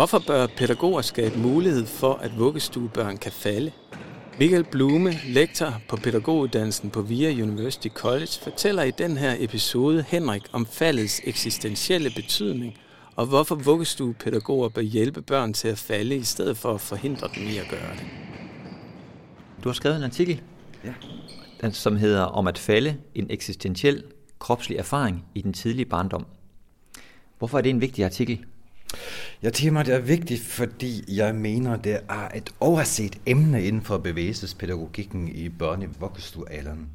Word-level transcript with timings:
Hvorfor 0.00 0.18
bør 0.26 0.46
pædagoger 0.46 1.02
skabe 1.02 1.38
mulighed 1.38 1.86
for, 1.86 2.14
at 2.14 2.38
vuggestuebørn 2.38 3.16
kan 3.16 3.32
falde? 3.32 3.72
Michael 4.38 4.64
Blume, 4.64 5.12
lektor 5.28 5.74
på 5.88 5.96
pædagoguddannelsen 5.96 6.90
på 6.90 7.02
VIA 7.02 7.42
University 7.42 7.88
College, 7.88 8.32
fortæller 8.42 8.82
i 8.82 8.90
den 8.90 9.16
her 9.16 9.36
episode 9.38 10.04
Henrik 10.08 10.42
om 10.52 10.66
faldets 10.66 11.20
eksistentielle 11.24 12.10
betydning, 12.10 12.74
og 13.16 13.26
hvorfor 13.26 13.54
vuggestuepædagoger 13.54 14.68
bør 14.68 14.82
hjælpe 14.82 15.22
børn 15.22 15.52
til 15.52 15.68
at 15.68 15.78
falde, 15.78 16.16
i 16.16 16.22
stedet 16.22 16.56
for 16.56 16.74
at 16.74 16.80
forhindre 16.80 17.28
dem 17.34 17.42
i 17.42 17.56
at 17.56 17.66
gøre 17.70 17.92
det. 17.92 18.06
Du 19.64 19.68
har 19.68 19.74
skrevet 19.74 19.96
en 19.96 20.04
artikel, 20.04 20.40
Ja. 20.84 20.92
den, 21.60 21.72
som 21.72 21.96
hedder 21.96 22.22
Om 22.22 22.46
at 22.46 22.58
falde, 22.58 22.96
en 23.14 23.26
eksistentiel 23.30 24.02
kropslig 24.38 24.78
erfaring 24.78 25.24
i 25.34 25.42
den 25.42 25.52
tidlige 25.52 25.86
barndom. 25.86 26.26
Hvorfor 27.38 27.58
er 27.58 27.62
det 27.62 27.70
en 27.70 27.80
vigtig 27.80 28.04
artikel? 28.04 28.44
Ja, 29.42 29.50
temaet 29.50 29.88
er 29.88 29.98
vigtigt, 29.98 30.42
fordi 30.42 31.04
jeg 31.16 31.34
mener, 31.34 31.76
det 31.76 32.00
er 32.08 32.28
et 32.34 32.50
overset 32.60 33.18
emne 33.26 33.64
inden 33.64 33.82
for 33.82 33.98
bevægelsespædagogikken 33.98 35.28
i 35.28 35.48
børne- 35.48 35.88
og. 36.00 36.88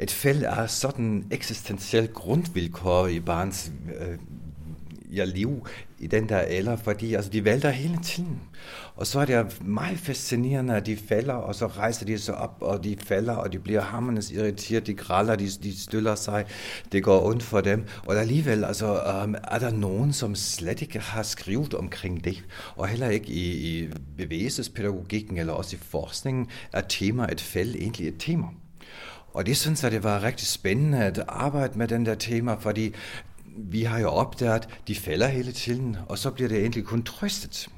Et 0.00 0.10
felt 0.10 0.42
er 0.42 0.66
sådan 0.66 1.24
eksistentielt 1.30 2.14
grundvilkår 2.14 3.06
i 3.06 3.20
barns 3.20 3.72
øh, 4.00 4.18
jeg 5.16 5.26
liv 5.26 5.66
i 5.98 6.06
den 6.06 6.28
der 6.28 6.38
alder, 6.38 6.76
fordi 6.76 7.14
altså, 7.14 7.30
de 7.30 7.44
vælter 7.44 7.70
hele 7.70 7.98
tiden. 8.02 8.40
Og 8.96 9.06
så 9.06 9.20
er 9.20 9.24
det 9.24 9.66
meget 9.66 9.98
fascinerende, 9.98 10.76
at 10.76 10.86
de 10.86 10.96
falder, 10.96 11.32
og 11.32 11.54
så 11.54 11.66
rejser 11.66 12.06
de 12.06 12.18
sig 12.18 12.34
op, 12.34 12.56
og 12.60 12.84
de 12.84 12.96
falder, 13.04 13.32
og 13.32 13.52
de 13.52 13.58
bliver 13.58 13.80
hammernes 13.80 14.30
irriteret, 14.30 14.86
de 14.86 14.94
græller, 14.94 15.36
de, 15.36 15.48
de 15.48 15.80
støller 15.80 16.14
sig, 16.14 16.44
det 16.92 17.02
går 17.02 17.26
ondt 17.26 17.42
for 17.42 17.60
dem. 17.60 17.84
Og 18.06 18.16
alligevel 18.16 18.64
altså, 18.64 19.00
um, 19.24 19.34
er 19.50 19.58
der 19.58 19.70
nogen, 19.70 20.12
som 20.12 20.34
slet 20.34 20.82
ikke 20.82 20.98
har 20.98 21.22
skrevet 21.22 21.74
omkring 21.74 22.24
det, 22.24 22.44
og 22.76 22.88
heller 22.88 23.08
ikke 23.08 23.28
i, 23.28 23.78
i 23.78 23.88
bevægelsespædagogikken 24.16 25.38
eller 25.38 25.52
også 25.52 25.76
i 25.76 25.78
forskningen 25.82 26.46
er 26.72 26.80
tema 26.80 27.26
et 27.32 27.40
fald 27.40 27.74
egentlig 27.74 28.08
et 28.08 28.14
tema. 28.18 28.46
Og 29.34 29.46
det 29.46 29.56
synes 29.56 29.82
jeg, 29.82 29.90
det 29.90 30.02
var 30.02 30.22
rigtig 30.22 30.46
spændende 30.46 30.98
at 30.98 31.24
arbejde 31.28 31.78
med 31.78 31.88
den 31.88 32.06
der 32.06 32.14
tema, 32.14 32.54
fordi 32.54 32.94
vi 33.56 33.82
har 33.82 33.98
jo 33.98 34.08
opdaget, 34.08 34.54
at 34.54 34.68
de 34.88 34.94
falder 34.94 35.26
hele 35.26 35.52
tiden, 35.52 35.96
og 36.08 36.18
så 36.18 36.30
bliver 36.30 36.48
det 36.48 36.58
egentlig 36.58 36.84
kun 36.84 37.02
trøstet. 37.02 37.68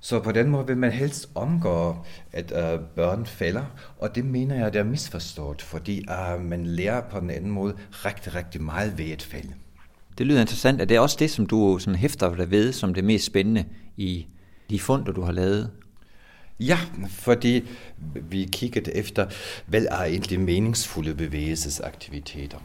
Så 0.00 0.20
på 0.20 0.32
den 0.32 0.50
måde 0.50 0.66
vil 0.66 0.76
man 0.76 0.92
helst 0.92 1.30
omgå, 1.34 1.96
at 2.32 2.52
uh, 2.52 2.84
børn 2.96 3.26
falder, 3.26 3.64
og 3.98 4.14
det 4.14 4.24
mener 4.24 4.56
jeg, 4.56 4.72
det 4.72 4.78
er 4.78 4.84
misforstået, 4.84 5.62
fordi 5.62 6.04
uh, 6.08 6.44
man 6.44 6.66
lærer 6.66 7.00
på 7.10 7.20
den 7.20 7.30
anden 7.30 7.50
måde 7.50 7.74
rigtig, 7.90 8.34
rigtig 8.34 8.62
meget 8.62 8.98
ved 8.98 9.04
et 9.04 9.22
fald. 9.22 9.48
Det 10.18 10.26
lyder 10.26 10.40
interessant. 10.40 10.80
Er 10.80 10.84
det 10.84 10.98
også 10.98 11.16
det, 11.18 11.30
som 11.30 11.46
du 11.46 11.78
sådan 11.78 11.98
hæfter 11.98 12.34
dig 12.34 12.50
ved, 12.50 12.72
som 12.72 12.94
det 12.94 13.04
mest 13.04 13.24
spændende 13.24 13.64
i 13.96 14.26
de 14.70 14.80
fund, 14.80 15.04
du 15.04 15.22
har 15.22 15.32
lavet? 15.32 15.70
Ja, 16.60 16.78
fordi 17.08 17.64
vi 18.14 18.48
kiggede 18.52 18.96
efter, 18.96 19.26
hvad 19.66 19.84
er 19.90 20.02
egentlig 20.02 20.40
meningsfulde 20.40 21.14
bevægelsesaktiviteter. 21.14 22.58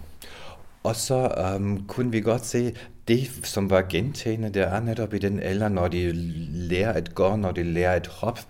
Og 0.85 0.95
så 0.95 1.53
um, 1.55 1.85
kunne 1.87 2.11
vi 2.11 2.21
godt 2.21 2.45
se, 2.45 2.73
det 3.07 3.39
som 3.43 3.69
var 3.69 3.85
gentagende, 3.89 4.49
det 4.49 4.61
er 4.61 4.79
netop 4.79 5.13
i 5.13 5.17
den 5.17 5.39
alder, 5.39 5.69
når 5.69 5.87
de 5.87 6.11
lærer 6.51 6.93
at 6.93 7.15
gå, 7.15 7.35
når 7.35 7.51
de 7.51 7.63
lærer 7.63 7.91
at 7.91 8.07
hoppe, 8.07 8.41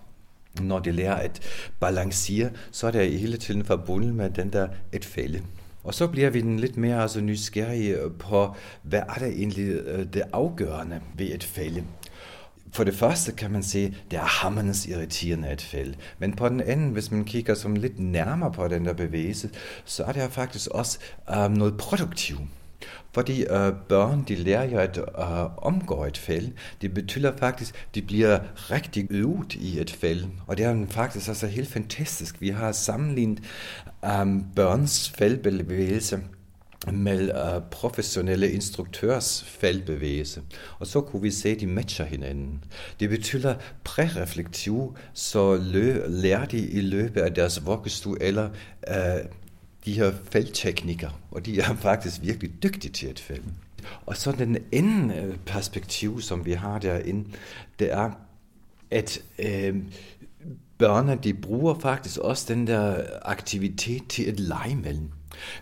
når 0.60 0.78
de 0.78 0.92
lærer 0.92 1.14
at 1.14 1.40
balancere, 1.80 2.50
så 2.70 2.86
er 2.86 2.90
det 2.90 3.18
hele 3.18 3.36
tiden 3.36 3.64
forbundet 3.64 4.14
med 4.14 4.30
den 4.30 4.52
der 4.52 4.68
et 4.92 5.04
fælde. 5.04 5.42
Og 5.84 5.94
så 5.94 6.06
bliver 6.06 6.30
vi 6.30 6.40
den 6.40 6.60
lidt 6.60 6.76
mere 6.76 7.02
altså, 7.02 7.20
nysgerrige 7.20 7.96
på, 8.18 8.54
hvad 8.82 9.00
er 9.00 9.18
det 9.18 9.28
egentlig 9.28 9.68
øh, 9.68 10.06
det 10.12 10.22
afgørende 10.32 11.00
ved 11.14 11.26
et 11.26 11.44
fælde. 11.44 11.84
For 12.76 12.84
det 12.84 12.94
første 12.94 13.32
kan 13.32 13.50
man 13.50 13.62
se, 13.62 13.94
det 14.10 14.16
er 14.16 14.24
hammernes 14.24 14.86
irriterende 14.86 15.48
at 15.48 15.62
falde. 15.62 15.94
Men 16.18 16.32
på 16.32 16.48
den 16.48 16.60
anden, 16.60 16.90
hvis 16.90 17.10
man 17.10 17.24
kigger 17.24 17.54
som 17.54 17.76
lidt 17.76 18.00
nærmere 18.00 18.52
på 18.52 18.68
den 18.68 18.84
der 18.84 18.92
bevægelse, 18.92 19.50
så 19.84 20.04
er 20.04 20.12
det 20.12 20.32
faktisk 20.32 20.68
også 20.70 20.98
øh, 21.30 21.50
noget 21.50 21.76
produktivt. 21.76 22.40
Fordi 23.12 23.42
øh, 23.42 23.72
børn, 23.88 24.24
de 24.28 24.34
lærer 24.34 24.70
jo 24.70 24.78
at 24.78 24.98
øh, 24.98 25.66
omgå 25.66 26.04
et 26.04 26.18
fald. 26.18 26.48
Det 26.80 26.94
betyder 26.94 27.36
faktisk, 27.36 27.86
de 27.94 28.02
bliver 28.02 28.38
rigtig 28.70 29.06
øvet 29.10 29.54
i 29.54 29.80
et 29.80 29.90
fald. 29.90 30.24
Og 30.46 30.56
det 30.56 30.64
er 30.64 30.86
faktisk 30.88 31.28
altså 31.28 31.46
helt 31.46 31.68
fantastisk. 31.68 32.40
Vi 32.40 32.48
har 32.48 32.72
sammenlignet 32.72 33.38
øh, 34.04 34.26
børns 34.56 35.10
faldbevægelse 35.10 36.20
med 36.92 37.30
uh, 37.34 37.62
professionelle 37.70 38.52
instruktørs 38.52 39.44
feltbevægelse. 39.48 40.42
Og 40.78 40.86
så 40.86 41.00
kunne 41.00 41.22
vi 41.22 41.30
se, 41.30 41.48
at 41.48 41.60
de 41.60 41.66
matcher 41.66 42.04
hinanden. 42.04 42.64
Det 43.00 43.10
betyder 43.10 43.54
præreflektiv, 43.84 44.96
så 45.12 45.56
lø, 45.56 46.02
lærer 46.08 46.44
de 46.44 46.58
i 46.58 46.80
løbet 46.80 47.20
af 47.20 47.34
deres 47.34 47.66
vuggestue 47.66 48.22
eller 48.22 48.48
uh, 48.88 49.30
de 49.84 49.92
her 49.92 50.12
feltteknikker, 50.30 51.20
og 51.30 51.46
de 51.46 51.60
er 51.60 51.74
faktisk 51.74 52.22
virkelig 52.22 52.62
dygtige 52.62 52.92
til 52.92 53.06
at 53.06 53.20
falde. 53.20 53.44
Og 54.06 54.16
så 54.16 54.32
den 54.32 54.58
anden 54.72 55.10
øh, 55.10 55.36
perspektiv, 55.46 56.20
som 56.20 56.46
vi 56.46 56.52
har 56.52 56.78
derinde, 56.78 57.28
det 57.78 57.92
er, 57.92 58.10
at 58.90 59.22
øh, 59.38 59.76
børnene, 60.78 61.18
de 61.24 61.34
bruger 61.34 61.74
faktisk 61.74 62.18
også 62.18 62.54
den 62.54 62.66
der 62.66 62.96
aktivitet 63.22 64.02
til 64.08 64.22
at 64.22 64.40
lege 64.40 64.76
med. 64.76 64.98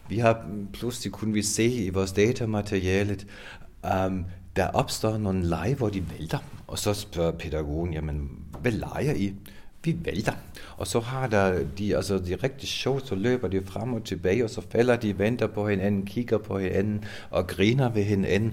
Vi 0.09 0.19
har 0.19 0.47
pludselig 0.73 1.13
kunne 1.13 1.35
vi 1.35 1.43
se 1.43 1.67
i 1.67 1.89
vores 1.89 2.13
datamaterialet, 2.13 3.27
um, 4.07 4.25
der 4.57 4.67
opstår 4.67 5.19
nogle 5.19 5.47
lege, 5.47 5.75
hvor 5.75 5.89
de 5.89 6.11
vælter. 6.11 6.39
Og 6.67 6.79
så 6.79 6.95
spørger 6.95 7.33
pædagogen, 7.33 7.93
jamen, 7.93 8.31
hvad 8.61 8.73
leger 8.73 9.15
I? 9.15 9.35
Vi 9.83 9.97
vælter. 10.05 10.33
Og 10.77 10.87
så 10.87 11.01
har 11.01 11.27
der 11.27 11.65
de, 11.79 11.97
altså 11.97 12.19
de 12.19 12.35
rigtig 12.35 12.69
sjov, 12.69 13.01
så 13.01 13.15
løber 13.15 13.49
de 13.49 13.63
frem 13.65 13.93
og 13.93 14.05
tilbage, 14.05 14.45
og 14.45 14.51
så 14.51 14.61
falder 14.71 14.97
de, 14.97 15.19
venter 15.19 15.47
på 15.47 15.69
hinanden, 15.69 16.07
kigger 16.07 16.39
på 16.39 16.59
hinanden 16.59 17.05
og 17.31 17.47
griner 17.47 17.91
ved 17.91 18.03
hinanden 18.03 18.53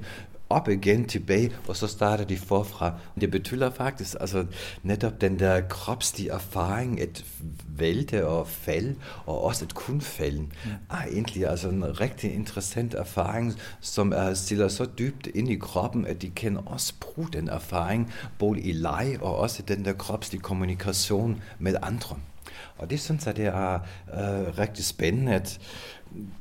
op 0.52 0.70
igen 0.70 1.06
tilbage, 1.06 1.52
og 1.68 1.76
så 1.76 1.88
starter 1.88 2.24
de 2.24 2.38
forfra. 2.38 2.94
Det 3.22 3.32
betyder 3.32 3.70
faktisk 3.70 4.16
altså 4.20 4.46
netop 4.84 5.22
den 5.22 5.40
der 5.40 5.62
kropslige 5.62 6.32
erfaring, 6.32 7.02
at 7.02 7.26
vælte 7.68 8.28
og 8.28 8.48
falde, 8.48 8.96
og 9.26 9.44
også 9.44 9.66
at 9.66 9.74
kun 9.74 10.02
falde, 10.02 10.48
er 10.90 11.04
egentlig 11.12 11.48
altså 11.48 11.70
en 11.70 12.02
rigtig 12.02 12.34
interessant 12.34 12.94
erfaring, 12.94 13.54
som 13.82 14.14
er, 14.16 14.34
stiller 14.34 14.68
så 14.68 14.86
dybt 15.00 15.28
ind 15.28 15.50
i 15.50 15.56
kroppen, 15.56 16.06
at 16.08 16.22
de 16.22 16.30
kan 16.30 16.60
også 16.66 16.94
bruge 17.00 17.28
den 17.34 17.50
erfaring, 17.50 18.14
både 18.40 18.62
i 18.62 18.72
leg 18.72 19.18
og 19.22 19.38
også 19.38 19.64
den 19.64 19.86
der 19.86 19.94
kropslige 19.94 20.42
kommunikation 20.42 21.42
med 21.60 21.76
andre. 21.82 22.16
Og 22.78 22.90
det 22.90 23.00
synes 23.00 23.26
jeg, 23.26 23.36
det 23.36 23.46
er 23.46 23.74
øh, 24.14 24.58
rigtig 24.58 24.86
spændende, 24.86 25.34
at 25.34 25.60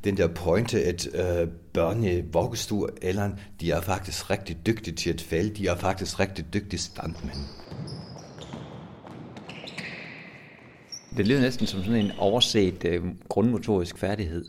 den 0.04 0.16
der 0.16 0.26
pointe, 0.26 0.84
at 0.84 1.08
øh, 1.14 1.48
børn 1.72 2.04
i 2.04 2.20
vuggestue 2.32 2.88
eller 3.02 3.30
de 3.60 3.70
er 3.70 3.80
faktisk 3.80 4.30
rigtig 4.30 4.66
dygtige 4.66 4.94
til 4.94 5.10
at 5.10 5.20
falde. 5.20 5.50
De 5.50 5.66
er 5.66 5.76
faktisk 5.76 6.20
rigtig 6.20 6.54
dygtige 6.54 6.80
standmænd. 6.80 7.38
Det 11.16 11.26
lyder 11.28 11.40
næsten 11.40 11.66
som 11.66 11.84
sådan 11.84 12.04
en 12.04 12.12
overset 12.18 12.84
øh, 12.84 13.02
grundmotorisk 13.28 13.98
færdighed. 13.98 14.44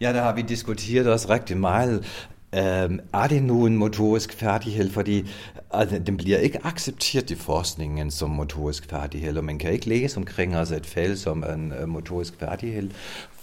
Ja, 0.00 0.12
der 0.12 0.22
har 0.22 0.34
vi 0.34 0.42
diskuteret 0.42 1.06
også 1.06 1.30
rigtig 1.30 1.56
meget. 1.56 2.04
Um, 2.52 3.00
er 3.14 3.26
det 3.28 3.42
nu 3.42 3.66
en 3.66 3.76
motorisk 3.76 4.32
færdighed? 4.32 4.90
Fordi 4.90 5.24
altså, 5.70 5.98
den 5.98 6.16
bliver 6.16 6.38
ikke 6.38 6.66
accepteret 6.66 7.30
i 7.30 7.34
forskningen 7.34 8.10
som 8.10 8.30
motorisk 8.30 8.90
færdighed, 8.90 9.36
og 9.36 9.44
man 9.44 9.58
kan 9.58 9.72
ikke 9.72 9.88
læse 9.88 10.16
omkring 10.16 10.54
altså 10.54 10.76
et 10.76 10.86
fald 10.86 11.16
som 11.16 11.44
en 11.54 11.72
uh, 11.82 11.88
motorisk 11.88 12.34
færdighed. 12.40 12.90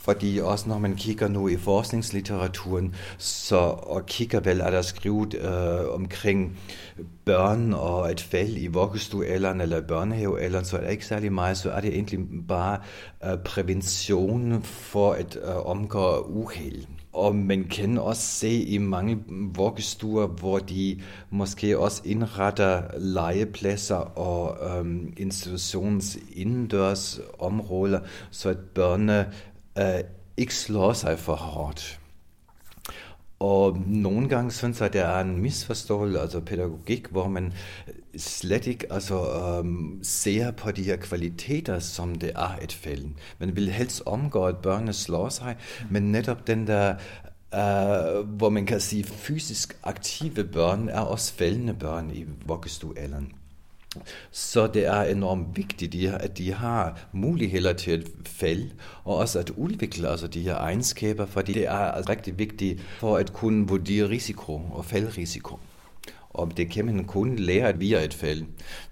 Fordi 0.04 0.40
også 0.44 0.70
når 0.70 0.80
man 0.80 0.96
kigger 0.96 1.28
nu 1.28 1.48
i 1.48 1.58
forskningslitteraturen, 1.58 2.96
så 3.18 3.56
og 3.84 4.06
kigger 4.06 4.40
vel, 4.40 4.60
er 4.60 4.70
der 4.70 4.82
skrevet 4.82 5.34
øh, 5.34 5.94
omkring 5.94 6.58
børn 7.26 7.74
og 7.74 8.12
et 8.12 8.22
fald 8.22 8.58
i 8.58 8.68
vuggestuealderen 8.68 9.62
eller 9.62 9.82
børnehavealderen, 9.82 10.66
så 10.66 10.78
er 10.78 10.82
det 10.82 10.92
ikke 10.92 11.06
særlig 11.06 11.34
meget, 11.34 11.58
så 11.58 11.72
er 11.72 11.82
det 11.82 11.94
egentlig 11.94 12.20
bare 12.48 12.78
øh, 13.26 13.38
prævention 13.46 14.64
for 14.64 15.14
at 15.14 15.38
øh, 15.44 15.66
omgå 15.66 16.20
uheld. 16.20 16.86
Og 17.14 17.36
man 17.36 17.64
kan 17.64 17.98
også 17.98 18.22
se 18.22 18.50
i 18.50 18.78
mange 18.78 19.20
vuggestuer, 19.56 20.28
hvor 20.28 20.60
de 20.60 21.02
måske 21.30 21.80
også 21.80 22.02
indretter 22.06 22.82
legepladser 22.98 23.96
og 24.20 24.58
øhm, 24.70 25.14
institutionens 25.18 26.18
indendørs 26.36 27.20
områder, 27.40 28.00
så 28.32 28.50
at 28.50 28.58
børnene 28.58 29.28
øh, 29.80 30.04
ikke 30.38 30.56
slår 30.56 30.94
sig 30.94 31.20
for 31.20 31.36
hårdt. 31.36 32.00
Og 33.40 33.78
nogle 33.88 34.30
gange 34.30 34.52
synes 34.52 34.80
jeg, 34.80 34.86
at 34.86 34.94
der 34.94 35.06
er 35.06 35.22
en 35.22 35.42
misforståelse, 35.42 36.20
altså 36.20 36.40
pædagogik, 36.40 37.08
hvor 37.08 37.28
man 37.28 37.54
slet 38.18 38.68
ikke 38.68 38.94
altså, 38.94 39.34
øhm, 39.34 40.00
ser 40.04 40.52
på 40.52 40.72
de 40.72 40.84
her 40.84 40.96
kvaliteter, 40.96 41.80
som 41.80 42.16
det 42.16 42.32
er 42.36 42.58
et 42.62 42.74
fælden. 42.74 43.18
Man 43.40 43.56
vil 43.56 43.70
helst 43.70 44.04
omgå, 44.06 44.46
at 44.46 44.58
børnene 44.58 44.94
slår 44.94 45.30
sig, 45.30 45.56
men 45.92 46.12
netop 46.12 46.48
den 46.48 46.68
der 46.68 46.96
Uh, 47.56 48.28
hvor 48.28 48.50
man 48.50 48.66
kan 48.66 48.80
sige, 48.80 49.04
fysisk 49.04 49.78
aktive 49.84 50.44
børn 50.44 50.90
er 50.90 51.00
også 51.00 51.34
fældende 51.34 51.74
børn 51.74 52.12
i 52.14 52.26
vuggestuealderen. 52.46 53.34
Så 54.32 54.68
det 54.68 54.86
er 54.86 55.02
enormt 55.02 55.58
vigtigt, 55.58 56.14
at 56.14 56.38
de 56.38 56.54
har 56.54 57.00
muligheder 57.12 57.74
til 57.74 57.92
at 57.92 58.28
falde, 58.28 58.70
og 59.04 59.16
også 59.16 59.40
at 59.40 59.50
udvikle 59.50 60.10
altså 60.10 60.28
de 60.28 60.42
her 60.42 60.56
egenskaber, 60.56 61.26
fordi 61.26 61.54
det 61.54 61.68
er 61.68 61.72
altså 61.72 62.12
rigtig 62.12 62.40
vigtigt 62.40 62.82
for 62.82 63.18
at 63.18 63.34
kunne 63.34 63.68
vurdere 63.68 64.10
risiko 64.10 64.62
og 64.72 64.86
faldrisiko. 64.86 65.60
Og 66.30 66.58
det 66.58 66.70
kan 66.70 66.86
man 66.86 67.04
kun 67.04 67.36
lære 67.36 67.78
via 67.78 68.04
et 68.04 68.14
fald. 68.14 68.44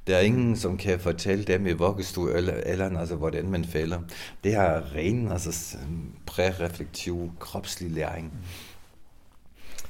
Der 0.07 0.15
er 0.15 0.21
ingen, 0.21 0.55
som 0.55 0.77
kan 0.77 0.99
fortælle 0.99 1.43
dem 1.43 1.67
i 1.67 1.71
vuggestue 1.71 2.33
eller, 2.33 2.53
eller 2.53 2.99
altså, 2.99 3.15
hvordan 3.15 3.49
man 3.49 3.65
falder. 3.65 3.99
Det 4.43 4.53
er 4.53 4.95
ren 4.95 5.31
altså, 5.31 5.77
præreflektiv 6.25 7.31
kropslig 7.39 7.91
læring. 7.91 8.25
Mm. 8.25 8.39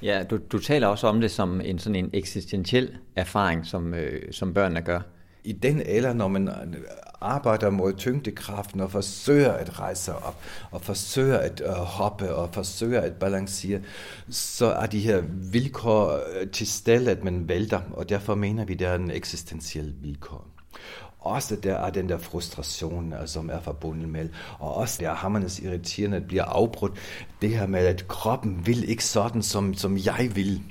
Ja, 0.03 0.24
du, 0.24 0.39
du 0.51 0.59
taler 0.59 0.88
også 0.88 1.07
om 1.07 1.21
det 1.21 1.31
som 1.31 1.62
en 1.62 1.80
sådan 1.80 1.95
en 1.95 2.09
eksistentiel 2.13 2.98
erfaring, 3.15 3.65
som, 3.65 3.94
øh, 3.94 4.33
som 4.33 4.53
børnene 4.53 4.81
gør. 4.81 5.00
I 5.44 5.51
den 5.51 5.81
alder, 5.86 6.13
når 6.13 6.27
man 6.27 6.48
øh, 6.48 6.56
arbejder 7.21 7.69
mod 7.69 7.94
tyngdekraften 7.94 8.80
og 8.80 8.92
forsøger 8.92 9.51
at 9.51 9.80
rejse 9.80 10.03
sig 10.03 10.15
op, 10.15 10.44
og 10.71 10.81
forsøger 10.81 11.38
at 11.38 11.62
øh, 11.65 11.71
hoppe 11.71 12.36
og 12.36 12.50
forsøger 12.53 13.01
at 13.01 13.13
balancere, 13.13 13.81
så 14.30 14.65
er 14.65 14.86
de 14.86 15.00
her 15.00 15.21
vilkår 15.51 16.13
øh, 16.13 16.48
til 16.48 16.68
stede, 16.68 17.12
at 17.12 17.24
man 17.24 17.50
vælter, 17.50 17.81
og 17.94 18.09
derfor 18.09 18.36
mener 18.36 18.65
vi, 18.65 18.74
det 18.74 18.88
er 18.88 18.95
en 18.95 19.12
eksistentiel 19.12 19.94
vilkår. 20.01 20.48
Også 21.22 21.56
der 21.56 21.76
er 21.76 21.90
den 21.90 22.10
der 22.10 22.18
frustration, 22.18 23.14
øh, 23.14 23.28
som 23.28 23.50
er 23.50 23.60
forbundet 23.60 24.10
med, 24.10 24.30
og 24.60 24.76
også 24.76 24.98
der 25.00 25.14
hammernes 25.14 25.60
irriterende, 25.60 26.18
at 26.18 26.28
bliver 26.28 26.44
afbrudt. 26.44 26.94
Det 27.42 27.50
her 27.50 27.68
med, 27.68 27.80
at 27.80 28.08
kroppen 28.08 28.68
vil 28.68 28.90
ikke 28.90 29.06
sådan, 29.06 29.44
som, 29.44 29.74
som 29.74 29.98
jeg 29.98 30.32
vil. 30.34 30.62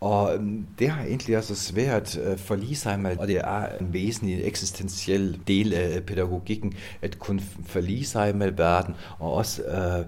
Og 0.00 0.34
øhm, 0.34 0.66
det 0.78 0.88
har 0.88 1.04
egentlig 1.04 1.36
også 1.36 1.54
svært 1.54 2.18
øh, 2.18 2.38
for 2.38 2.74
sig 2.74 3.00
med, 3.00 3.16
og 3.16 3.28
det 3.28 3.36
er 3.36 3.78
en 3.80 3.92
væsentlig 3.92 4.44
eksistentiel 4.44 5.40
del 5.46 5.74
af 5.74 6.02
pædagogikken, 6.02 6.74
at 7.02 7.18
kunne 7.18 7.42
forlige 7.66 8.04
sig 8.04 8.36
med 8.36 8.50
verden, 8.50 8.94
og 9.18 9.32
også 9.32 9.62
øh, 9.62 10.04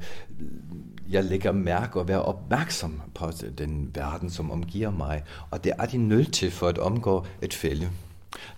jeg 1.10 1.24
lægger 1.24 1.52
mærke 1.52 2.00
og 2.00 2.08
være 2.08 2.22
opmærksom 2.22 3.02
på 3.14 3.30
den 3.58 3.90
verden, 3.94 4.30
som 4.30 4.50
omgiver 4.50 4.90
mig. 4.90 5.22
Og 5.50 5.64
det 5.64 5.72
er 5.78 5.86
de 5.86 5.96
nødt 5.96 6.32
til 6.32 6.50
for 6.50 6.68
at 6.68 6.78
omgå 6.78 7.26
et 7.42 7.54
fælde. 7.54 7.90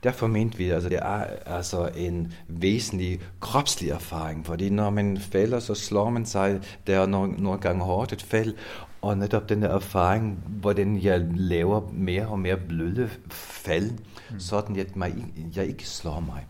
Derfor 0.03 0.27
mente 0.27 0.59
vi, 0.59 0.69
at 0.69 0.75
altså, 0.75 0.89
det 0.89 0.99
er 0.99 1.25
altså 1.47 1.91
en 1.97 2.33
væsentlig 2.49 3.21
kropslig 3.41 3.91
erfaring, 3.91 4.47
fordi 4.47 4.71
når 4.71 4.91
man 4.91 5.19
falder, 5.19 5.61
så 5.61 5.75
slår 5.75 6.11
man 6.11 6.27
sig, 6.27 6.61
der 6.87 7.01
er 7.01 7.07
nogle, 7.07 7.33
nogle 7.33 7.61
gange 7.61 7.85
hårdt 7.85 8.13
et 8.13 8.23
fald, 8.23 8.55
og 9.03 9.19
netop 9.19 9.49
den 9.49 9.63
der 9.63 9.69
erfaring, 9.69 10.45
hvordan 10.47 11.03
jeg 11.03 11.27
laver 11.37 11.91
mere 11.93 12.27
og 12.27 12.39
mere 12.39 12.57
bløde 12.57 13.11
fald, 13.31 13.91
mm. 13.91 14.41
sådan 14.41 14.77
at 14.77 14.97
mig, 14.97 15.25
jeg 15.57 15.67
ikke 15.67 15.89
slår 15.89 16.21
mig. 16.21 16.47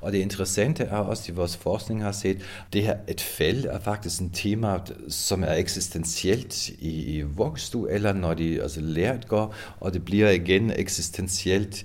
Og 0.00 0.12
det 0.12 0.18
interessante 0.18 0.84
er 0.84 0.96
også, 0.96 1.32
at 1.32 1.36
vores 1.36 1.56
forskning 1.56 2.02
har 2.02 2.12
set, 2.12 2.42
det 2.72 2.82
her 2.82 2.96
et 3.08 3.20
fald 3.20 3.64
er 3.64 3.80
faktisk 3.80 4.20
en 4.20 4.30
tema, 4.30 4.78
som 5.08 5.42
er 5.42 5.52
eksistentielt 5.52 6.68
i, 6.68 7.16
i 7.16 7.22
vuggestue, 7.22 7.90
eller 7.90 8.12
når 8.12 8.34
de 8.34 8.62
altså 8.62 8.80
lært 8.80 9.28
går, 9.28 9.54
og 9.80 9.94
det 9.94 10.04
bliver 10.04 10.30
igen 10.30 10.72
eksistentielt 10.76 11.84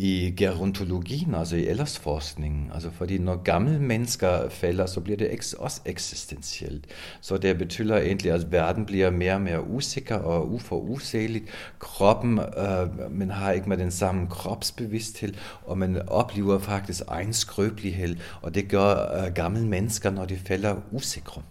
i 0.00 0.34
gerontologien, 0.36 1.34
altså 1.34 1.56
i 1.56 1.66
aldersforskningen. 1.66 2.70
Altså 2.74 2.90
fordi 2.90 3.18
når 3.18 3.36
gamle 3.36 3.78
mennesker 3.78 4.48
falder, 4.48 4.86
så 4.86 5.00
bliver 5.00 5.16
det 5.16 5.54
også 5.58 5.80
eksistentielt. 5.84 6.86
Så 7.20 7.36
det 7.36 7.58
betyder 7.58 7.96
egentlig, 7.98 8.32
at 8.32 8.52
verden 8.52 8.86
bliver 8.86 9.10
mere 9.10 9.34
og 9.34 9.40
mere 9.40 9.66
usikker 9.66 10.14
og 10.14 10.52
uforudsigeligt. 10.52 11.44
Kroppen, 11.78 12.38
øh, 12.38 13.12
man 13.12 13.30
har 13.30 13.52
ikke 13.52 13.68
med 13.68 13.76
den 13.76 13.90
samme 13.90 14.26
kropsbevidsthed, 14.26 15.34
og 15.66 15.78
man 15.78 16.08
oplever 16.08 16.58
faktisk 16.58 17.02
egen 17.08 17.32
skrøbelighed, 17.32 18.16
og 18.42 18.54
det 18.54 18.68
gør 18.68 18.90
øh, 18.92 19.32
gamle 19.34 19.66
mennesker, 19.66 20.10
når 20.10 20.24
de 20.24 20.36
falder 20.36 20.76
usikre. 20.92 21.42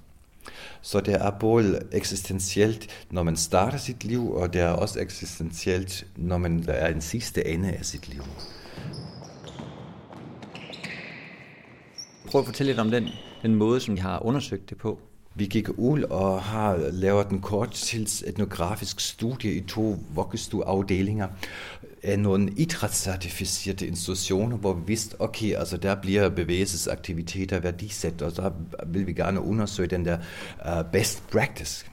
Så 0.82 1.00
det 1.00 1.14
er 1.14 1.32
både 1.40 1.80
eksistentielt, 1.92 3.06
når 3.12 3.24
man 3.24 3.36
starter 3.36 3.78
sit 3.78 4.04
liv, 4.04 4.32
og 4.32 4.54
det 4.54 4.62
er 4.62 4.70
også 4.70 5.00
eksistentielt, 5.00 6.08
når 6.16 6.38
man 6.38 6.66
er 6.68 6.88
i 6.88 6.94
den 6.94 7.02
sidste 7.02 7.48
ende 7.48 7.72
af 7.72 7.86
sit 7.86 8.10
liv. 8.10 8.24
Prøv 12.28 12.42
at 12.42 12.46
fortælle 12.46 12.70
lidt 12.72 12.80
om 12.80 12.92
den, 12.92 13.08
den 13.42 13.56
måde, 13.56 13.80
som 13.80 13.96
I 13.96 13.98
har 13.98 14.26
undersøgt 14.26 14.70
det 14.70 14.78
på. 14.78 15.00
Vi 15.36 15.46
gik 15.46 15.70
ud 15.78 16.04
og 16.04 16.42
har 16.42 16.78
lavet 16.92 17.30
en 17.30 17.42
korttids 17.42 18.24
etnografisk 18.28 19.00
studie 19.00 19.54
i 19.54 19.62
to 19.62 19.98
vuggestueafdelinger 20.16 21.28
af 22.04 22.20
nogle 22.20 22.52
idrætscertificerede 22.52 23.88
institutioner, 23.88 24.58
hvor 24.58 24.74
vi 24.74 24.82
vidste, 24.88 25.22
okay, 25.22 25.54
altså 25.56 25.78
der 25.78 25.96
bliver 25.96 26.30
bevægelsesaktiviteter 26.30 27.60
værdisat, 27.60 28.22
og 28.22 28.32
så 28.32 28.52
vil 28.88 29.08
vi 29.08 29.14
gerne 29.14 29.42
undersøge 29.42 29.90
den 29.90 30.06
der 30.06 30.18
uh, 30.66 30.92
best 30.92 31.24
practice. 31.32 31.86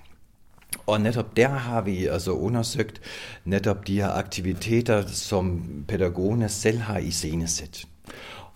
Og 0.86 1.00
netop 1.00 1.36
der 1.36 1.48
har 1.48 1.80
vi 1.80 2.06
altså 2.06 2.30
undersøgt 2.30 3.00
netop 3.44 3.86
de 3.86 3.96
her 4.00 4.08
aktiviteter, 4.10 5.06
som 5.06 5.62
pædagogerne 5.88 6.48
selv 6.48 6.78
har 6.78 6.98
i 6.98 7.10
scenesæt. 7.10 7.84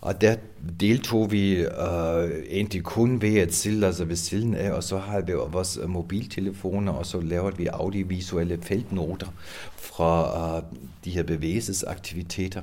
Og 0.01 0.21
der 0.21 0.35
deltog 0.79 1.31
vi 1.31 1.53
øh, 1.55 2.29
egentlig 2.49 2.83
kun 2.83 3.21
ved 3.21 3.37
at 3.37 3.53
sidde 3.53 3.85
altså 3.85 4.05
ved 4.05 4.15
siden 4.15 4.55
af, 4.55 4.71
og 4.71 4.83
så 4.83 4.97
har 4.97 5.21
vi 5.21 5.33
vores 5.33 5.79
øh, 5.81 5.89
mobiltelefoner, 5.89 6.91
og 6.91 7.05
så 7.05 7.19
lavede 7.19 7.57
vi 7.57 7.65
audiovisuelle 7.65 8.59
feltnoter 8.61 9.27
fra 9.75 10.57
uh, 10.57 10.63
de 11.05 11.11
her 11.11 11.23
bevægelsesaktiviteter. 11.23 12.61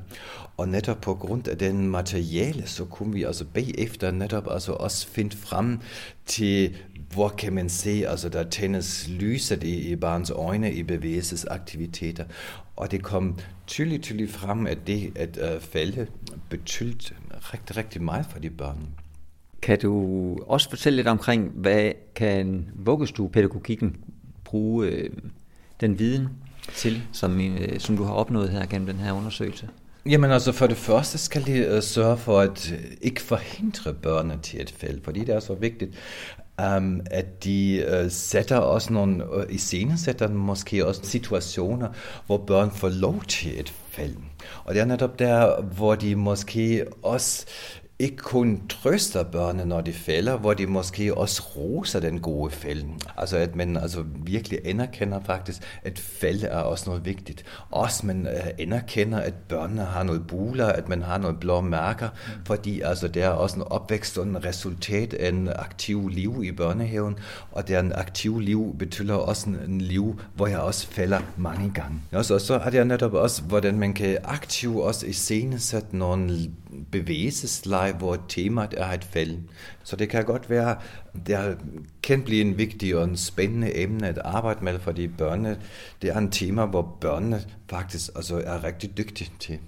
Og 0.56 0.68
netop 0.68 1.00
på 1.00 1.14
grund 1.14 1.48
af 1.48 1.58
den 1.58 1.88
materiale, 1.88 2.66
så 2.66 2.84
kunne 2.84 3.12
vi 3.12 3.22
altså 3.22 3.44
bagefter 3.54 4.10
netop 4.10 4.48
altså 4.50 4.72
også 4.72 5.08
finde 5.08 5.36
frem 5.36 5.78
til, 6.26 6.76
hvor 7.12 7.28
kan 7.28 7.52
man 7.52 7.68
se, 7.68 8.04
altså 8.08 8.28
der 8.28 8.50
tændes 8.50 9.08
lyset 9.08 9.62
i, 9.62 9.90
i 9.90 9.96
barns 9.96 10.30
øjne 10.30 10.72
i 10.72 10.82
bevægelsesaktiviteter. 10.82 12.24
Og 12.76 12.90
det 12.90 13.02
kom 13.02 13.38
tydeligt, 13.66 14.02
tydeligt 14.02 14.32
frem, 14.32 14.66
at 14.66 14.78
det 14.86 15.12
at 15.16 15.38
uh, 15.38 15.62
falde 15.62 16.06
betydte 16.48 17.14
rigtig, 17.40 17.76
rigtig 17.76 18.02
meget 18.02 18.26
for 18.26 18.38
de 18.38 18.50
børn. 18.50 18.88
Kan 19.62 19.78
du 19.78 20.36
også 20.46 20.70
fortælle 20.70 20.96
lidt 20.96 21.08
omkring, 21.08 21.50
hvad 21.54 21.92
kan 22.14 22.68
vuggestuepædagogikken 22.74 23.96
bruge 24.44 24.86
øh, 24.86 25.10
den 25.80 25.98
viden 25.98 26.28
til, 26.74 27.02
som, 27.12 27.40
øh, 27.40 27.80
som 27.80 27.96
du 27.96 28.04
har 28.04 28.12
opnået 28.12 28.50
her 28.50 28.66
gennem 28.66 28.86
den 28.86 28.96
her 28.96 29.12
undersøgelse? 29.12 29.68
Jamen 30.06 30.30
altså 30.30 30.52
for 30.52 30.66
det 30.66 30.76
første 30.76 31.18
skal 31.18 31.46
de 31.46 31.76
uh, 31.76 31.82
sørge 31.82 32.16
for 32.16 32.40
at 32.40 32.72
uh, 32.72 32.84
ikke 33.00 33.20
forhindre 33.20 33.94
børnene 33.94 34.38
til 34.42 34.60
et 34.60 34.70
fald, 34.70 35.00
fordi 35.04 35.20
det 35.20 35.34
er 35.34 35.40
så 35.40 35.54
vigtigt, 35.54 35.90
um, 36.76 37.00
at 37.10 37.44
de 37.44 37.84
uh, 37.88 38.10
sætter 38.10 38.56
også 38.56 38.92
nogle, 38.92 39.36
uh, 39.36 39.42
i 39.48 39.58
scenen 39.58 39.98
sætter 39.98 40.28
måske 40.28 40.86
også 40.86 41.00
situationer, 41.04 41.88
hvor 42.26 42.36
børn 42.36 42.70
får 42.70 42.88
lov 42.88 43.22
til 43.28 43.60
et 43.60 43.74
fald. 43.90 44.14
Og 44.68 44.74
det 44.74 44.80
er 44.80 44.84
netop 44.84 45.18
der, 45.18 45.62
hvor 45.62 45.94
de 45.94 46.16
måske 46.16 46.86
også 47.02 47.46
ikke 48.00 48.16
kun 48.16 48.62
trøster 48.68 49.22
børnene, 49.22 49.64
når 49.64 49.80
de 49.80 49.92
falder, 49.92 50.36
hvor 50.36 50.54
de 50.54 50.66
måske 50.66 51.14
også 51.14 51.42
roser 51.56 52.00
den 52.00 52.20
gode 52.20 52.50
fælden. 52.50 53.00
Altså 53.16 53.36
at 53.36 53.56
man 53.56 53.76
altså 53.76 54.04
virkelig 54.16 54.58
anerkender 54.64 55.20
faktisk, 55.26 55.62
at 55.82 55.98
fald 55.98 56.42
er 56.42 56.58
også 56.58 56.84
noget 56.86 57.04
vigtigt. 57.04 57.44
Også 57.70 58.06
man 58.06 58.26
uh, 58.26 58.48
anerkender, 58.58 59.18
at 59.18 59.34
børnene 59.34 59.82
har 59.82 60.02
noget 60.02 60.26
buler, 60.26 60.66
at 60.66 60.88
man 60.88 61.02
har 61.02 61.18
noget 61.18 61.40
blå 61.40 61.60
mærker, 61.60 62.08
fordi 62.46 62.80
altså 62.80 63.08
der 63.08 63.24
er 63.24 63.30
også 63.30 63.56
en 63.56 63.62
opvækst 63.62 64.18
og 64.18 64.26
en 64.26 64.44
resultat 64.44 65.14
af 65.14 65.28
en 65.28 65.48
aktiv 65.48 66.08
liv 66.08 66.42
i 66.44 66.52
børnehaven, 66.52 67.16
og 67.52 67.68
det 67.68 67.76
er 67.76 67.80
en 67.80 67.92
aktiv 67.92 68.40
liv 68.40 68.76
betyder 68.78 69.14
også 69.14 69.48
en, 69.48 69.58
en 69.68 69.80
liv, 69.80 70.20
hvor 70.34 70.46
jeg 70.46 70.58
også 70.58 70.86
falder 70.86 71.20
mange 71.36 71.70
gange. 71.74 72.00
Også, 72.12 72.34
og 72.34 72.40
så 72.40 72.58
har 72.58 72.70
jeg 72.70 72.84
netop 72.84 73.14
også, 73.14 73.42
hvordan 73.42 73.78
man 73.78 73.94
kan 73.94 74.18
aktivt 74.24 74.80
også 74.80 75.06
i 75.06 75.12
scene 75.12 75.58
sætte 75.58 75.96
nogle 75.96 76.38
bevægelsesleje, 76.90 77.87
mig, 77.88 77.98
hvor 77.98 78.18
temaet 78.28 78.74
er 78.76 78.86
et 78.86 79.04
fald. 79.04 79.38
Så 79.84 79.96
det 79.96 80.08
kan 80.08 80.24
godt 80.24 80.50
være, 80.50 80.76
det 81.26 81.58
kan 82.02 82.22
blive 82.22 82.40
en 82.40 82.58
vigtig 82.58 82.96
og 82.96 83.04
en 83.04 83.16
spændende 83.16 83.76
emne 83.76 84.08
at 84.08 84.18
arbejde 84.18 84.64
med, 84.64 84.78
fordi 84.78 85.08
børnene, 85.08 85.58
det 86.02 86.10
er 86.10 86.18
en 86.18 86.30
tema, 86.30 86.66
hvor 86.66 86.96
børnene 87.00 87.42
faktisk 87.70 88.10
altså 88.16 88.42
er 88.46 88.64
rigtig 88.64 88.96
dygtige 88.96 89.32
til. 89.40 89.58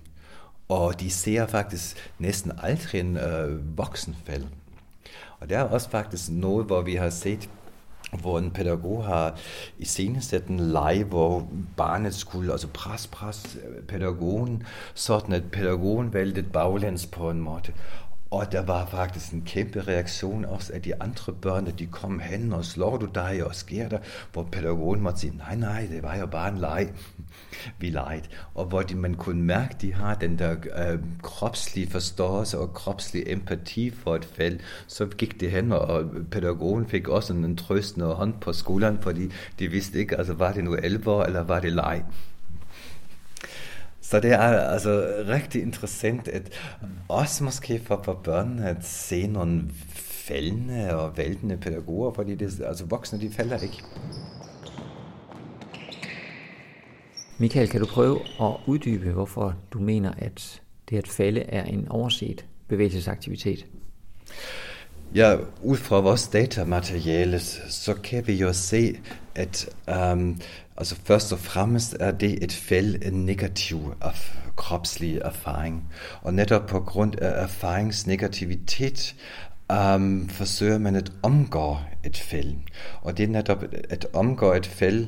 Og 0.68 1.00
de 1.00 1.10
ser 1.10 1.46
faktisk 1.46 2.10
næsten 2.18 2.52
aldrig 2.62 3.00
en 3.00 3.16
øh, 3.16 3.78
voksenfald. 3.78 4.44
Og 5.40 5.48
det 5.48 5.56
er 5.56 5.62
også 5.62 5.90
faktisk 5.90 6.30
noget, 6.30 6.66
hvor 6.66 6.82
vi 6.82 6.94
har 6.94 7.10
set 7.10 7.48
hvor 8.18 8.38
en 8.38 8.50
pædagog 8.50 9.04
har 9.04 9.38
i 9.78 9.84
scenesat 9.84 10.46
en 10.46 10.60
leg, 10.60 11.04
hvor 11.08 11.48
barnet 11.76 12.14
skulle 12.14 12.52
altså 12.52 12.68
pres, 12.68 13.06
pres 13.06 13.58
øh, 13.68 13.82
pædagogen, 13.82 14.62
sådan 14.94 15.34
at 15.34 15.42
pædagogen 15.52 16.14
væltede 16.14 16.46
baglæns 16.52 17.06
på 17.06 17.30
en 17.30 17.40
måde. 17.40 17.72
Og 18.30 18.52
der 18.52 18.62
var 18.62 18.86
faktisk 18.86 19.32
en 19.32 19.42
kæmpe 19.46 19.80
reaktion 19.80 20.44
også 20.44 20.72
af 20.72 20.82
de 20.82 21.02
andre 21.02 21.32
børn, 21.32 21.66
de 21.78 21.86
kom 21.86 22.20
hen 22.20 22.52
og 22.52 22.64
slår 22.64 22.96
du 22.96 23.08
dig 23.14 23.44
og 23.44 23.54
sker 23.54 23.88
der, 23.88 23.98
hvor 24.32 24.48
pædagogen 24.52 25.00
måtte 25.00 25.20
sige, 25.20 25.36
nej, 25.36 25.56
nej, 25.56 25.88
det 25.90 26.02
var 26.02 26.16
jo 26.16 26.26
bare 26.26 26.52
en 26.52 26.58
leg. 26.58 26.88
vi 27.78 27.90
legede, 27.90 28.22
og 28.54 28.64
hvor 28.64 28.82
de, 28.82 28.94
man 28.94 29.14
kunne 29.14 29.42
mærke, 29.42 29.74
de 29.80 29.94
har 29.94 30.14
den 30.14 30.38
der 30.38 30.52
øh, 30.52 30.98
kropslige 31.22 31.90
forståelse 31.90 32.58
og 32.58 32.74
kropslig 32.74 33.22
empati 33.26 33.90
for 33.90 34.16
et 34.16 34.24
fald, 34.24 34.60
så 34.86 35.06
gik 35.06 35.40
det 35.40 35.50
hen, 35.50 35.72
og 35.72 36.10
pædagogen 36.30 36.86
fik 36.86 37.08
også 37.08 37.32
en 37.32 37.56
trøstende 37.56 38.06
hånd 38.06 38.34
på 38.40 38.52
skulderen, 38.52 38.98
fordi 39.00 39.32
de 39.58 39.68
vidste 39.68 39.98
ikke, 39.98 40.16
altså 40.16 40.32
var 40.32 40.52
det 40.52 40.64
nu 40.64 40.76
alvor, 40.76 41.24
eller 41.24 41.40
var 41.40 41.60
det 41.60 41.72
leg. 41.72 42.04
Så 44.00 44.20
det 44.20 44.32
er 44.32 44.38
altså 44.38 45.14
rigtig 45.28 45.62
interessant, 45.62 46.28
at 46.28 46.50
også 47.08 47.44
måske 47.44 47.80
for, 47.84 48.00
for 48.04 48.20
børnene 48.24 48.68
at 48.68 48.84
se 48.84 49.26
nogle 49.26 49.62
faldende 49.90 50.96
og 50.96 51.18
væltende 51.18 51.56
pædagoger, 51.56 52.12
fordi 52.12 52.34
det, 52.34 52.60
altså 52.66 52.84
voksne, 52.84 53.20
de 53.20 53.30
falder 53.30 53.58
ikke. 53.58 53.82
Michael, 57.38 57.68
kan 57.68 57.80
du 57.80 57.86
prøve 57.86 58.20
at 58.40 58.56
uddybe, 58.66 59.10
hvorfor 59.10 59.54
du 59.72 59.78
mener, 59.78 60.12
at 60.18 60.62
det 60.90 60.98
at 60.98 61.08
falde 61.08 61.40
er 61.40 61.64
en 61.64 61.88
overset 61.88 62.44
bevægelsesaktivitet? 62.68 63.66
Ja, 65.14 65.36
ud 65.62 65.76
fra 65.76 66.00
vores 66.00 66.28
datamateriale, 66.28 67.38
så 67.68 67.94
kan 67.94 68.26
vi 68.26 68.34
jo 68.34 68.52
se, 68.52 68.98
at 69.34 69.68
um, 70.12 70.40
altså 70.80 70.96
først 71.04 71.32
og 71.32 71.38
fremmest 71.38 71.96
er 72.00 72.10
det 72.10 72.44
et 72.44 72.52
fald 72.52 73.02
en 73.02 73.26
negativ 73.26 73.94
af 74.00 74.12
kropslig 74.56 75.18
erfaring. 75.24 75.88
Og 76.22 76.34
netop 76.34 76.66
på 76.66 76.80
grund 76.80 77.14
af 77.18 77.42
erfaringsnegativitet 77.42 79.14
um, 79.94 80.28
forsøger 80.28 80.78
man 80.78 80.96
at 80.96 81.12
omgå 81.22 81.76
et 82.04 82.16
fald. 82.16 82.54
Og 83.02 83.16
det 83.16 83.22
er 83.22 83.28
netop 83.28 83.64
at 83.90 84.06
omgå 84.12 84.52
et 84.52 84.66
fald 84.66 85.06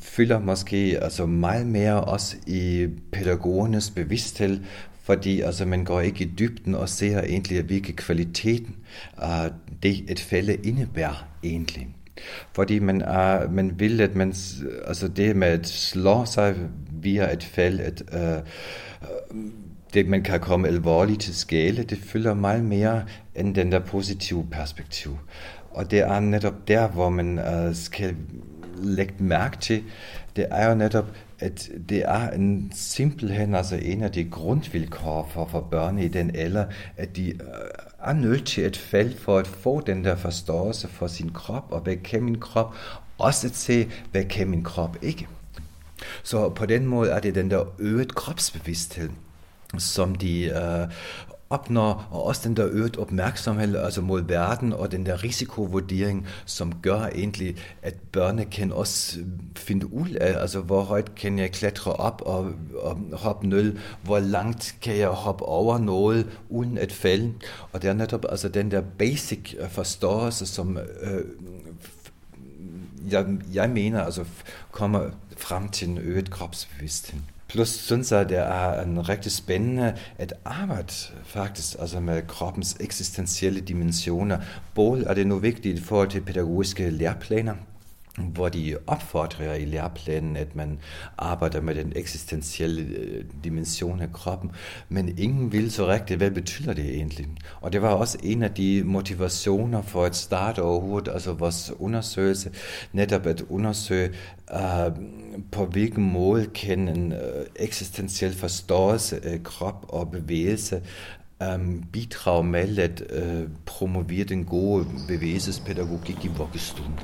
fylder 0.00 0.38
måske 0.38 0.98
altså 1.02 1.26
meget 1.26 1.66
mere 1.66 2.04
også 2.04 2.36
i 2.46 2.88
pædagogernes 3.12 3.90
bevidsthed, 3.90 4.60
fordi 5.02 5.40
altså, 5.40 5.64
man 5.64 5.84
går 5.84 6.00
ikke 6.00 6.24
i 6.24 6.30
dybden 6.38 6.74
og 6.74 6.88
ser 6.88 7.22
egentlig, 7.22 7.62
hvilke 7.62 7.92
kvaliteten 7.92 8.76
uh, 9.22 9.46
det 9.82 10.10
et 10.10 10.20
fælde 10.20 10.54
indebærer 10.54 11.26
egentlig. 11.42 11.88
Fordi 12.52 12.78
man, 12.78 13.02
er, 13.02 13.50
man 13.50 13.80
vil, 13.80 14.00
at 14.00 14.14
man, 14.14 14.34
altså 14.86 15.08
det 15.08 15.36
med 15.36 15.48
at 15.48 15.66
slå 15.66 16.24
sig 16.24 16.56
via 17.02 17.32
et 17.32 17.44
fald, 17.44 17.80
at 17.80 18.02
uh, 18.12 18.42
det, 19.94 20.08
man 20.08 20.22
kan 20.22 20.40
komme 20.40 20.68
alvorligt 20.68 21.20
til 21.20 21.34
skale, 21.34 21.82
det 21.82 21.98
fylder 21.98 22.34
meget 22.34 22.64
mere 22.64 23.04
end 23.34 23.54
den 23.54 23.72
der 23.72 23.78
positive 23.78 24.46
perspektiv. 24.50 25.18
Og 25.70 25.90
det 25.90 25.98
er 25.98 26.20
netop 26.20 26.68
der, 26.68 26.88
hvor 26.88 27.08
man 27.08 27.38
uh, 27.38 27.74
skal 27.74 28.16
lægge 28.82 29.14
mærke 29.18 29.56
til, 29.56 29.82
det 30.36 30.46
er 30.50 30.68
jo 30.68 30.74
netop, 30.74 31.06
at 31.44 31.68
det 31.88 32.02
er 32.04 32.30
en 32.30 32.72
simpelthen 32.74 33.54
altså 33.54 33.76
en 33.76 34.02
af 34.02 34.12
de 34.12 34.24
grundvilkår 34.24 35.30
for, 35.32 35.46
for 35.46 35.60
børn 35.60 35.98
i 35.98 36.08
den 36.08 36.36
alder, 36.36 36.64
at 36.96 37.16
de 37.16 37.30
øh, 37.30 37.38
er 38.04 38.12
nødt 38.12 38.46
til 38.46 38.60
at 38.60 38.76
falde 38.76 39.16
for 39.16 39.38
at 39.38 39.46
få 39.46 39.80
den 39.80 40.04
der 40.04 40.16
forståelse 40.16 40.88
for 40.88 41.06
sin 41.06 41.30
krop, 41.32 41.64
og 41.70 41.80
hvad 41.80 41.96
kan 41.96 42.22
min 42.22 42.40
krop, 42.40 42.74
også 43.18 43.46
at 43.46 43.56
se, 43.56 43.90
hvad 44.10 44.24
kan 44.24 44.48
min 44.48 44.62
krop 44.62 44.96
ikke. 45.02 45.28
Så 46.22 46.48
på 46.48 46.66
den 46.66 46.86
måde 46.86 47.10
er 47.10 47.20
det 47.20 47.34
den 47.34 47.50
der 47.50 47.64
øget 47.78 48.14
kropsbevidsthed, 48.14 49.10
som 49.78 50.14
de 50.14 50.44
øh, 50.44 50.88
opnår, 51.50 52.08
og 52.10 52.24
også 52.24 52.48
den 52.48 52.56
der 52.56 52.66
øget 52.70 52.96
opmærksomhed 52.96 53.76
altså 53.76 54.00
mod 54.00 54.22
verden, 54.22 54.72
og 54.72 54.92
den 54.92 55.06
der 55.06 55.24
risikovurdering, 55.24 56.26
som 56.44 56.72
gør 56.82 57.00
egentlig, 57.00 57.56
at 57.82 57.94
børnene 58.12 58.44
kan 58.44 58.72
også 58.72 59.20
øh, 59.20 59.26
finde 59.56 59.92
ud 59.92 60.08
af, 60.10 60.40
altså 60.40 60.60
hvor 60.60 60.82
højt 60.82 61.14
kan 61.14 61.38
jeg 61.38 61.52
klatre 61.52 61.92
op 61.92 62.22
og, 62.26 62.52
og 62.82 62.98
hoppe 63.12 63.46
nul, 63.46 63.78
hvor 64.02 64.18
langt 64.18 64.76
kan 64.82 64.96
jeg 64.96 65.08
hoppe 65.08 65.44
over 65.44 65.78
noget, 65.78 66.26
uden 66.48 66.78
at 66.78 66.92
falde. 66.92 67.32
Og 67.72 67.82
det 67.82 67.90
er 67.90 67.94
netop 67.94 68.24
altså 68.28 68.48
den 68.48 68.70
der 68.70 68.82
basic 68.98 69.54
øh, 69.60 69.70
forståelse, 69.70 70.46
som 70.46 70.78
øh, 71.02 71.24
jeg, 73.10 73.26
jeg 73.52 73.70
mener 73.70 74.02
altså 74.02 74.24
kommer 74.72 75.10
frem 75.36 75.68
til 75.68 75.88
en 75.88 75.98
øget 75.98 76.30
kropsbevidsthed. 76.30 77.20
Plus 77.54 77.68
synes 77.68 78.12
jeg, 78.12 78.28
det 78.28 78.38
er 78.38 78.82
en 78.82 79.08
rigtig 79.08 79.32
spændende 79.32 79.94
at 80.18 80.32
arbejde 80.44 80.92
faktisk 81.24 81.76
altså 81.78 82.00
med 82.00 82.22
kroppens 82.26 82.76
eksistentielle 82.80 83.60
dimensioner. 83.60 84.38
Både 84.74 85.04
er 85.04 85.14
det 85.14 85.26
nu 85.26 85.38
vigtigt 85.38 85.78
i 85.78 85.82
forhold 85.82 86.08
til 86.08 86.20
pædagogiske 86.20 86.90
læreplaner, 86.90 87.54
hvor 88.18 88.48
de 88.48 88.76
opfordrer 88.86 89.54
i 89.54 89.64
læreplanen, 89.64 90.36
at 90.36 90.56
man 90.56 90.78
arbejder 91.18 91.60
med 91.60 91.74
den 91.74 91.92
eksistentielle 91.96 92.82
øh, 92.82 93.24
dimension 93.44 94.00
af 94.00 94.12
kroppen, 94.12 94.50
men 94.88 95.18
ingen 95.18 95.52
vil 95.52 95.72
så 95.72 95.86
rigtigt, 95.86 96.18
hvad 96.18 96.30
betyder 96.30 96.72
det 96.72 96.88
egentlig? 96.94 97.26
Og 97.60 97.72
det 97.72 97.82
var 97.82 97.88
også 97.88 98.18
en 98.22 98.42
af 98.42 98.50
de 98.50 98.82
motivationer 98.84 99.82
for 99.82 100.04
at 100.04 100.16
starte 100.16 100.62
overhovedet, 100.62 101.12
altså 101.12 101.32
vores 101.32 101.72
undersøgelse, 101.78 102.50
netop 102.92 103.26
at 103.26 103.44
undersøge, 103.48 104.10
uh, 104.54 104.92
på 105.52 105.66
hvilken 105.66 106.12
måde 106.12 106.46
kan 106.46 106.88
en 106.88 107.12
uh, 107.12 107.18
eksistentiel 107.56 108.34
forståelse 108.34 109.24
af 109.24 109.42
krop 109.42 109.86
og 109.88 110.10
bevægelse 110.10 110.82
um, 111.54 111.84
bidrage 111.92 112.44
med 112.44 112.78
at 112.78 113.02
uh, 113.22 113.50
promovere 113.66 114.24
den 114.24 114.44
gode 114.44 114.86
bevægelsespædagogik 115.08 116.24
i 116.24 116.28
vuggestuen. 116.28 117.00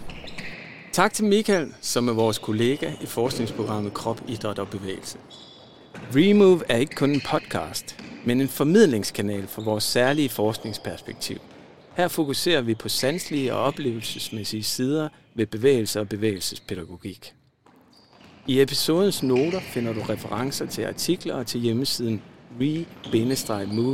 Tak 0.92 1.12
til 1.12 1.24
Michael, 1.24 1.74
som 1.80 2.08
er 2.08 2.12
vores 2.12 2.38
kollega 2.38 2.92
i 3.00 3.06
forskningsprogrammet 3.06 3.94
Krop, 3.94 4.22
Idræt 4.28 4.58
og 4.58 4.68
Bevægelse. 4.68 5.18
Remove 6.16 6.62
er 6.68 6.76
ikke 6.76 6.94
kun 6.94 7.10
en 7.10 7.20
podcast, 7.20 7.96
men 8.24 8.40
en 8.40 8.48
formidlingskanal 8.48 9.46
for 9.46 9.62
vores 9.62 9.84
særlige 9.84 10.28
forskningsperspektiv. 10.28 11.38
Her 11.96 12.08
fokuserer 12.08 12.60
vi 12.60 12.74
på 12.74 12.88
sanselige 12.88 13.54
og 13.54 13.62
oplevelsesmæssige 13.62 14.62
sider 14.62 15.08
ved 15.34 15.46
bevægelse 15.46 16.00
og 16.00 16.08
bevægelsespædagogik. 16.08 17.34
I 18.46 18.60
episodens 18.60 19.22
noter 19.22 19.60
finder 19.60 19.92
du 19.92 20.00
referencer 20.00 20.66
til 20.66 20.82
artikler 20.82 21.34
og 21.34 21.46
til 21.46 21.60
hjemmesiden 21.60 22.22
re-move.dk. 22.60 23.90